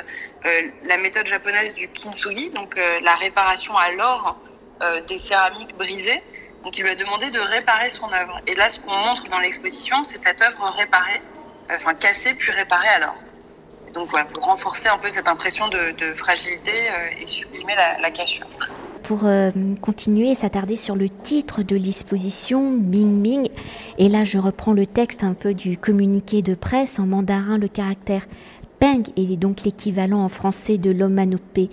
euh, 0.47 0.63
la 0.85 0.97
méthode 0.99 1.27
japonaise 1.27 1.75
du 1.75 1.89
kintsugi, 1.89 2.51
donc 2.51 2.77
euh, 2.77 3.01
la 3.03 3.15
réparation 3.17 3.77
à 3.77 3.91
l'or 3.93 4.39
euh, 4.83 5.01
des 5.03 5.19
céramiques 5.19 5.77
brisées. 5.77 6.23
Donc 6.65 6.77
il 6.77 6.85
lui 6.85 6.91
a 6.91 6.95
demandé 6.95 7.31
de 7.31 7.41
réparer 7.41 7.91
son 7.91 8.13
œuvre. 8.13 8.41
Et 8.47 8.55
là, 8.55 8.69
ce 8.69 8.81
qu'on 8.81 8.95
montre 8.95 9.29
dans 9.29 9.39
l'exposition, 9.39 10.03
c'est 10.05 10.19
cette 10.19 10.43
œuvre 10.43 10.65
réparée, 10.77 11.23
enfin 11.73 11.95
cassée 11.95 12.35
puis 12.35 12.53
réparée 12.53 12.89
à 12.89 12.99
l'or. 13.01 13.17
Donc 13.93 14.09
voilà, 14.09 14.27
pour 14.27 14.45
renforcer 14.45 14.89
un 14.89 14.99
peu 14.99 15.09
cette 15.09 15.27
impression 15.27 15.69
de, 15.69 15.91
de 15.93 16.15
fragilité 16.15 16.91
et 17.19 17.27
sublimer 17.27 17.75
la, 17.75 17.99
la 17.99 18.11
cassure 18.11 18.47
pour 19.11 19.25
euh, 19.25 19.51
continuer 19.81 20.31
et 20.31 20.35
s'attarder 20.37 20.77
sur 20.77 20.95
le 20.95 21.09
titre 21.09 21.65
de 21.65 21.75
l'exposition, 21.75 22.73
Bing 22.77 23.21
Bing. 23.21 23.49
Et 23.99 24.09
là, 24.09 24.23
je 24.23 24.39
reprends 24.39 24.73
le 24.73 24.87
texte 24.87 25.25
un 25.25 25.35
peu 25.35 25.53
du 25.53 25.77
communiqué 25.77 26.43
de 26.43 26.55
presse 26.55 27.01
en 27.01 27.09
mandarin. 27.09 27.59
Le 27.59 27.67
caractère 27.67 28.29
Peng 28.79 29.03
est 29.17 29.37
donc 29.37 29.65
l'équivalent 29.65 30.21
en 30.21 30.29
français 30.29 30.79
de 30.79 30.93
l'omanopée. 30.93 31.71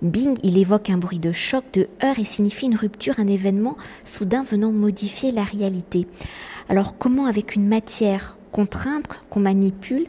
Bing, 0.00 0.38
il 0.42 0.56
évoque 0.56 0.88
un 0.88 0.96
bruit 0.96 1.18
de 1.18 1.32
choc, 1.32 1.64
de 1.74 1.86
heurts 2.02 2.18
et 2.18 2.24
signifie 2.24 2.64
une 2.64 2.76
rupture, 2.76 3.20
un 3.20 3.26
événement 3.26 3.76
soudain 4.02 4.42
venant 4.42 4.72
modifier 4.72 5.32
la 5.32 5.44
réalité. 5.44 6.06
Alors 6.70 6.96
comment 6.96 7.26
avec 7.26 7.56
une 7.56 7.68
matière 7.68 8.38
contrainte 8.52 9.06
qu'on 9.28 9.40
manipule, 9.40 10.06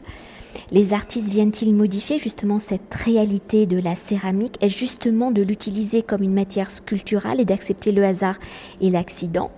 les 0.72 0.94
artistes 0.94 1.28
viennent-ils 1.28 1.74
modifier 1.74 2.18
justement 2.18 2.58
cette 2.58 2.94
réalité 2.94 3.66
de 3.66 3.78
la 3.78 3.94
céramique 3.94 4.56
et 4.62 4.70
justement 4.70 5.30
de 5.30 5.42
l'utiliser 5.42 6.02
comme 6.02 6.22
une 6.22 6.32
matière 6.32 6.70
sculpturale 6.70 7.40
et 7.40 7.44
d'accepter 7.44 7.92
le 7.92 8.02
hasard 8.02 8.36
et 8.80 8.88
l'accident? 8.88 9.50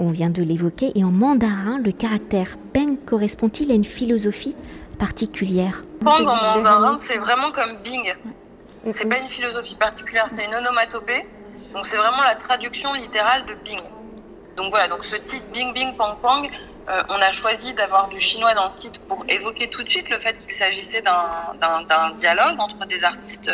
On 0.00 0.08
vient 0.08 0.30
de 0.30 0.42
l'évoquer. 0.42 0.90
Et 0.96 1.04
en 1.04 1.12
mandarin, 1.12 1.78
le 1.78 1.92
caractère 1.92 2.58
peng 2.72 2.96
correspond-il 3.06 3.70
à 3.70 3.74
une 3.74 3.84
philosophie 3.84 4.56
particulière? 4.98 5.84
Peng 6.00 6.26
en 6.26 6.54
mandarin, 6.54 6.96
c'est 6.98 7.18
vraiment 7.18 7.52
comme 7.52 7.74
bing. 7.84 8.12
C'est 8.90 9.08
pas 9.08 9.18
une 9.18 9.28
philosophie 9.28 9.76
particulière, 9.76 10.26
c'est 10.28 10.44
une 10.44 10.54
onomatopée. 10.54 11.24
Donc 11.72 11.84
c'est 11.84 11.96
vraiment 11.96 12.22
la 12.24 12.34
traduction 12.34 12.92
littérale 12.94 13.46
de 13.46 13.54
bing. 13.64 13.78
Donc 14.56 14.70
voilà, 14.70 14.88
donc 14.88 15.04
ce 15.04 15.14
titre 15.14 15.46
bing 15.54 15.72
bing 15.72 15.94
pang 15.96 16.16
pang, 16.20 16.48
euh, 16.88 17.02
on 17.10 17.20
a 17.20 17.32
choisi 17.32 17.74
d'avoir 17.74 18.08
du 18.08 18.18
chinois 18.18 18.54
dans 18.54 18.66
le 18.66 18.74
titre 18.74 19.00
pour 19.08 19.22
évoquer 19.28 19.68
tout 19.68 19.82
de 19.82 19.88
suite 19.88 20.08
le 20.08 20.18
fait 20.18 20.38
qu'il 20.38 20.54
s'agissait 20.54 21.02
d'un 21.02 22.10
dialogue 22.12 22.58
entre 22.58 22.86
des 22.86 23.04
artistes 23.04 23.52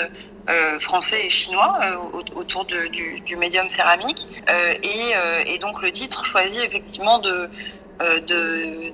euh, 0.48 0.78
français 0.78 1.26
et 1.26 1.30
chinois 1.30 1.80
euh, 1.82 1.96
autour 2.36 2.64
du, 2.64 3.36
médium 3.36 3.68
céramique. 3.68 4.28
Et, 4.82 5.58
donc 5.58 5.82
le 5.82 5.90
titre 5.90 6.24
choisit 6.24 6.60
effectivement 6.62 7.20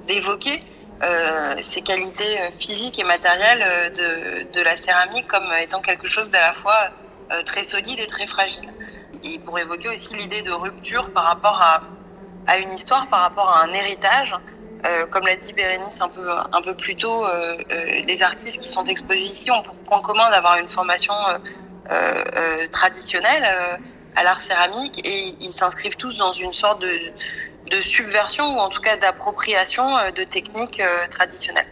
d'évoquer 0.07 0.63
ces 1.61 1.83
qualités 1.83 2.39
physiques 2.59 2.99
et 2.99 3.05
matérielles 3.05 3.93
de, 3.95 4.61
la 4.63 4.77
céramique 4.77 5.27
comme 5.27 5.53
étant 5.61 5.83
quelque 5.83 6.07
chose 6.07 6.31
d'à 6.31 6.41
la 6.41 6.53
fois 6.55 6.89
très 7.45 7.65
solide 7.65 7.99
et 7.99 8.07
très 8.07 8.27
fragile. 8.27 8.73
Et 9.23 9.39
pour 9.39 9.59
évoquer 9.59 9.91
aussi 9.91 10.15
l'idée 10.15 10.43
de 10.43 10.53
rupture 10.53 11.11
par 11.11 11.25
rapport 11.25 11.61
à 11.61 11.83
à 12.47 12.59
une 12.59 12.73
histoire 12.73 13.07
par 13.09 13.21
rapport 13.21 13.49
à 13.49 13.65
un 13.65 13.73
héritage. 13.73 14.35
Euh, 14.87 15.07
comme 15.07 15.27
l'a 15.27 15.37
dit 15.37 15.53
Bérénice 15.53 16.01
un 16.01 16.09
peu, 16.09 16.27
un 16.31 16.63
peu 16.63 16.75
plus 16.75 16.97
tôt, 16.97 17.27
euh, 17.27 17.57
euh, 17.71 17.85
les 18.07 18.23
artistes 18.23 18.59
qui 18.61 18.69
sont 18.69 18.85
exposés 18.87 19.21
ici 19.21 19.51
ont 19.51 19.63
pour 19.63 19.75
point 19.75 20.01
commun 20.01 20.31
d'avoir 20.31 20.59
une 20.59 20.69
formation 20.69 21.15
traditionnelle 22.71 23.45
à 24.15 24.23
l'art 24.23 24.41
céramique 24.41 25.01
et 25.05 25.35
ils 25.41 25.51
s'inscrivent 25.51 25.97
tous 25.97 26.17
dans 26.19 26.33
une 26.33 26.53
sorte 26.53 26.81
de, 26.81 26.93
de 27.69 27.83
subversion 27.83 28.57
ou 28.57 28.61
en 28.61 28.69
tout 28.69 28.81
cas 28.81 28.97
d'appropriation 28.97 29.85
de 30.15 30.23
techniques 30.23 30.81
traditionnelles. 31.11 31.67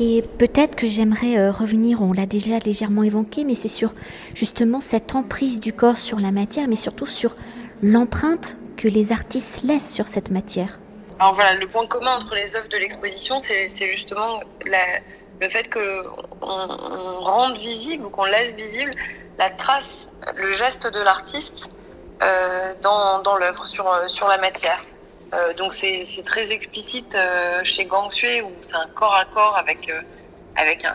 Et 0.00 0.22
peut-être 0.38 0.74
que 0.74 0.88
j'aimerais 0.88 1.50
revenir, 1.50 2.02
on 2.02 2.12
l'a 2.12 2.26
déjà 2.26 2.58
légèrement 2.58 3.04
évoqué, 3.04 3.44
mais 3.44 3.54
c'est 3.54 3.68
sur 3.68 3.94
justement 4.34 4.80
cette 4.80 5.14
emprise 5.14 5.60
du 5.60 5.72
corps 5.72 5.98
sur 5.98 6.18
la 6.18 6.32
matière, 6.32 6.66
mais 6.66 6.74
surtout 6.74 7.06
sur 7.06 7.36
l'empreinte 7.80 8.56
que 8.80 8.88
les 8.88 9.12
artistes 9.12 9.62
laissent 9.62 9.92
sur 9.92 10.08
cette 10.08 10.30
matière 10.30 10.78
Alors 11.18 11.34
voilà, 11.34 11.54
le 11.54 11.66
point 11.66 11.86
commun 11.86 12.16
entre 12.16 12.34
les 12.34 12.56
œuvres 12.56 12.68
de 12.68 12.78
l'exposition, 12.78 13.38
c'est 13.38 13.68
justement 13.92 14.40
le 14.64 15.48
fait 15.48 15.68
qu'on 15.68 16.02
on 16.40 17.20
rende 17.20 17.58
visible 17.58 18.06
ou 18.06 18.10
qu'on 18.10 18.24
laisse 18.24 18.54
visible 18.54 18.94
la 19.38 19.50
trace, 19.50 20.08
le 20.34 20.56
geste 20.56 20.86
de 20.86 21.00
l'artiste 21.00 21.70
euh, 22.22 22.74
dans, 22.82 23.36
l'œuvre, 23.38 23.66
sur, 23.66 23.86
sur 24.08 24.28
la 24.28 24.38
matière. 24.38 24.82
Euh, 25.32 25.54
donc 25.54 25.72
c'est 25.72 26.24
très 26.24 26.50
explicite 26.50 27.14
euh, 27.14 27.60
chez 27.62 27.84
Gang 27.84 28.10
Sui 28.10 28.40
où 28.42 28.50
c'est 28.62 28.74
un 28.74 28.88
corps 28.94 29.14
à 29.14 29.24
corps 29.26 29.56
avec, 29.56 29.88
euh, 29.88 30.00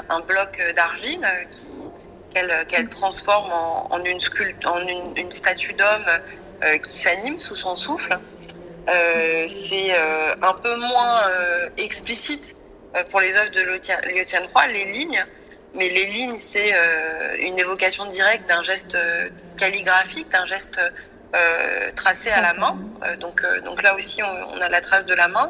un, 0.09 0.19
bloc 0.21 0.61
d'argile 0.75 1.25
qu'elle 2.33 2.65
qu 2.67 2.89
transforme 2.89 3.51
en, 3.51 4.03
une, 4.03 5.31
statue 5.31 5.73
d'homme 5.73 6.05
euh, 6.07 6.17
qui 6.83 6.91
s'anime 6.91 7.39
sous 7.39 7.55
son 7.55 7.75
souffle. 7.75 8.17
Euh, 8.87 9.47
c'est 9.49 9.95
euh, 9.95 10.35
un 10.41 10.53
peu 10.53 10.75
moins 10.75 11.21
explicite 11.77 12.55
pour 13.09 13.19
les 13.19 13.35
œuvres 13.35 13.51
de 13.51 13.61
Liu 13.61 14.25
Tianhua, 14.25 14.67
les 14.67 14.85
lignes, 14.85 15.25
mais 15.73 15.89
les 15.89 16.05
lignes, 16.05 16.37
c'est 16.37 16.71
une 17.39 17.59
évocation 17.59 18.05
directe 18.05 18.47
d'un 18.47 18.63
geste 18.63 18.97
calligraphique, 19.57 20.29
d'un 20.29 20.45
geste 20.45 20.79
tracé 21.95 22.29
à 22.29 22.41
la 22.41 22.53
main. 22.53 22.77
donc, 23.19 23.43
donc 23.65 23.83
là 23.83 23.95
aussi, 23.95 24.23
on, 24.23 24.61
a 24.61 24.69
la 24.69 24.79
trace 24.79 25.05
de 25.05 25.13
la 25.13 25.27
main. 25.27 25.49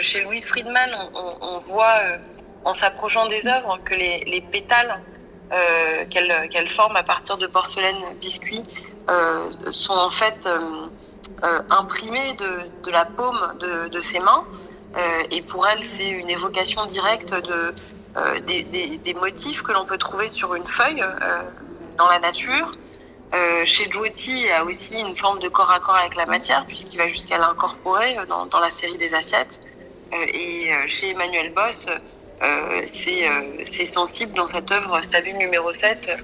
chez 0.00 0.22
Louise 0.22 0.44
Friedman, 0.44 0.90
on, 1.14 1.36
on 1.40 1.58
voit, 1.60 2.00
en 2.64 2.74
s'approchant 2.74 3.28
des 3.28 3.46
œuvres, 3.46 3.78
que 3.84 3.94
les, 3.94 4.24
les 4.24 4.40
pétales 4.40 5.00
qu'elle 6.10 6.48
qu 6.48 6.68
forme 6.68 6.96
à 6.96 7.04
partir 7.04 7.38
de 7.38 7.46
porcelaine 7.46 8.02
biscuit 8.20 8.64
euh, 8.64 8.93
sont 9.70 9.92
en 9.92 10.10
fait 10.10 10.46
euh, 10.46 11.60
imprimé 11.70 12.34
de, 12.34 12.90
la 12.90 13.04
paume 13.04 13.58
de, 13.60 14.00
ses 14.00 14.20
mains. 14.20 14.44
et 15.30 15.42
pour 15.42 15.66
elle, 15.66 15.82
c'est 15.82 16.08
une 16.08 16.30
évocation 16.30 16.86
directe 16.86 17.34
de, 17.34 17.74
des, 18.46 19.14
motifs 19.14 19.62
que 19.62 19.72
l'on 19.72 19.84
peut 19.84 19.98
trouver 19.98 20.28
sur 20.28 20.54
une 20.54 20.66
feuille 20.66 21.04
dans 21.98 22.08
la 22.08 22.18
nature. 22.18 22.72
chez 23.64 23.90
Jyoti, 23.90 24.30
il 24.30 24.46
y 24.46 24.50
a 24.50 24.64
aussi 24.64 25.00
une 25.00 25.16
forme 25.16 25.38
de 25.40 25.48
corps 25.48 25.70
à 25.70 25.80
corps 25.80 25.96
avec 25.96 26.14
la 26.16 26.26
matière, 26.26 26.64
puisqu'il 26.66 26.98
va 26.98 27.08
jusqu'à 27.08 27.38
l'incorporer 27.38 28.16
dans, 28.28 28.46
dans, 28.46 28.60
la 28.60 28.70
série 28.70 28.96
des 28.96 29.12
assiettes. 29.14 29.60
et 30.12 30.70
chez 30.86 31.10
Emmanuel 31.10 31.52
Boss, 31.52 31.86
c'est 32.86 33.86
sensible 33.86 34.34
dans 34.34 34.46
cette 34.46 34.70
œuvre 34.70 35.00
Stabile 35.02 35.36
numéro 35.36 35.72
7 35.72 36.08
euh, 36.08 36.16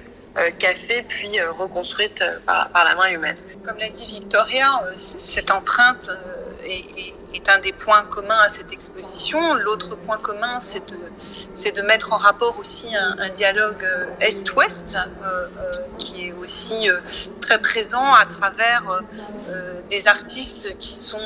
cassée 0.59 1.03
puis 1.07 1.39
euh, 1.39 1.51
reconstruite 1.51 2.21
euh, 2.21 2.39
par, 2.45 2.69
la 2.73 2.95
main 2.95 3.09
humaine. 3.09 3.35
Comme 3.63 3.77
l'a 3.77 3.89
dit 3.89 4.07
Victoria, 4.07 4.79
cette 4.93 5.51
empreinte 5.51 6.09
est, 6.65 7.49
un 7.49 7.59
des 7.59 7.71
points 7.71 8.03
communs 8.09 8.39
à 8.45 8.49
cette 8.49 8.71
exposition. 8.71 9.55
L'autre 9.55 9.95
point 9.95 10.17
commun, 10.17 10.59
c'est 10.59 10.85
de, 10.85 11.81
mettre 11.81 12.13
en 12.13 12.17
rapport 12.17 12.57
aussi 12.59 12.95
un, 12.95 13.29
dialogue 13.29 13.85
Est-Ouest 14.19 14.97
qui 15.97 16.27
est 16.27 16.33
aussi 16.33 16.87
très 17.41 17.59
présent 17.59 18.13
à 18.13 18.25
travers 18.25 19.01
des 19.89 20.07
artistes 20.07 20.77
qui, 20.77 20.93
sont, 20.93 21.17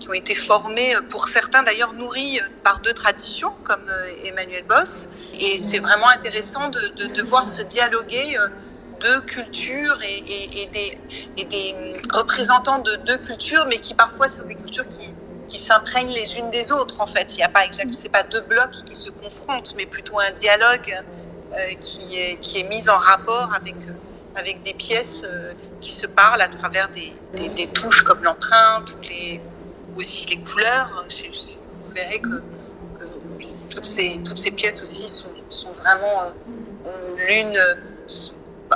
qui 0.00 0.08
ont 0.08 0.14
été 0.14 0.34
formés, 0.34 0.94
pour 1.10 1.28
certains 1.28 1.62
d'ailleurs 1.62 1.92
nourris 1.92 2.40
par 2.62 2.80
deux 2.80 2.94
traditions, 2.94 3.52
comme 3.64 3.84
Emmanuel 4.24 4.64
Boss. 4.64 5.08
Et 5.40 5.58
c'est 5.58 5.78
vraiment 5.78 6.08
intéressant 6.08 6.68
de, 6.68 7.06
de, 7.06 7.22
voir 7.22 7.44
se 7.44 7.62
dialoguer 7.62 8.38
euh, 8.38 8.48
deux 9.04 9.20
cultures 9.20 9.98
et, 10.02 10.68
des, 10.72 12.00
représentants 12.12 12.80
de 12.80 12.96
deux 12.96 13.18
cultures, 13.18 13.66
mais 13.68 13.78
qui 13.78 13.94
parfois 13.94 14.28
sont 14.28 14.46
des 14.46 14.56
cultures 14.56 14.86
qui, 14.88 15.58
s'imprègnent 15.58 16.12
les 16.12 16.36
unes 16.36 16.50
des 16.50 16.72
autres. 16.72 17.00
En 17.00 17.06
fait, 17.06 17.34
il 17.34 17.36
n'y 17.36 17.44
a 17.44 17.48
pas 17.48 17.64
exact, 17.64 17.94
c'est 17.94 18.08
pas 18.08 18.24
deux 18.24 18.40
blocs 18.40 18.84
qui 18.86 18.96
se 18.96 19.10
confrontent, 19.10 19.72
mais 19.76 19.86
plutôt 19.86 20.18
un 20.18 20.32
dialogue 20.32 21.00
euh, 21.52 21.56
qui, 21.80 22.18
est, 22.18 22.38
qui 22.40 22.64
mis 22.64 22.88
en 22.88 22.98
rapport 22.98 23.54
avec 23.54 23.76
avec 24.34 24.62
des 24.62 24.74
pièces 24.74 25.22
euh, 25.24 25.52
qui 25.80 25.92
se 25.92 26.06
parlent 26.06 26.42
à 26.42 26.48
travers 26.48 26.88
des, 26.90 27.66
touches 27.68 28.02
comme 28.02 28.22
l'empreinte 28.24 28.90
ou 28.96 29.02
les, 29.02 29.40
aussi 29.96 30.26
les 30.26 30.38
couleurs. 30.38 31.04
Vous 31.06 31.92
verrez 31.92 32.18
que 32.18 32.42
toutes 33.70 33.84
ces, 33.84 34.20
toutes 34.24 34.38
ces 34.38 34.50
pièces 34.50 34.82
aussi 34.82 35.08
sont, 35.08 35.72
vraiment 35.72 36.22
euh, 36.86 36.90
l'une 37.28 37.56
euh, 37.56 37.74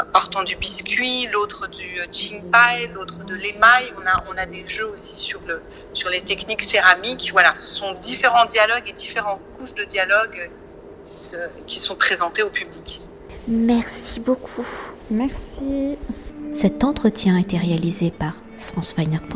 partant 0.04 0.42
du 0.42 0.56
biscuit, 0.56 1.26
l'autre 1.32 1.68
du 1.68 2.00
chingpai, 2.10 2.88
l'autre 2.94 3.24
de 3.24 3.34
l'émail. 3.34 3.92
On 3.96 4.06
a, 4.06 4.24
on 4.32 4.36
a 4.36 4.46
des 4.46 4.66
jeux 4.66 4.86
aussi 4.86 5.16
sur, 5.16 5.40
le, 5.46 5.60
sur 5.92 6.08
les 6.08 6.20
techniques 6.22 6.62
céramiques. 6.62 7.30
Voilà, 7.32 7.54
ce 7.54 7.68
sont 7.68 7.94
différents 7.94 8.46
dialogues 8.46 8.88
et 8.88 8.92
différentes 8.92 9.40
couches 9.56 9.74
de 9.74 9.84
dialogue 9.84 10.50
qui, 11.04 11.36
qui 11.66 11.78
sont 11.80 11.96
présentées 11.96 12.42
au 12.42 12.50
public. 12.50 13.00
Merci 13.46 14.20
beaucoup. 14.20 14.66
Merci. 15.10 15.96
Cet 16.52 16.84
entretien 16.84 17.36
a 17.36 17.40
été 17.40 17.56
réalisé 17.56 18.10
par 18.10 18.34
franceweiner.com 18.58 19.26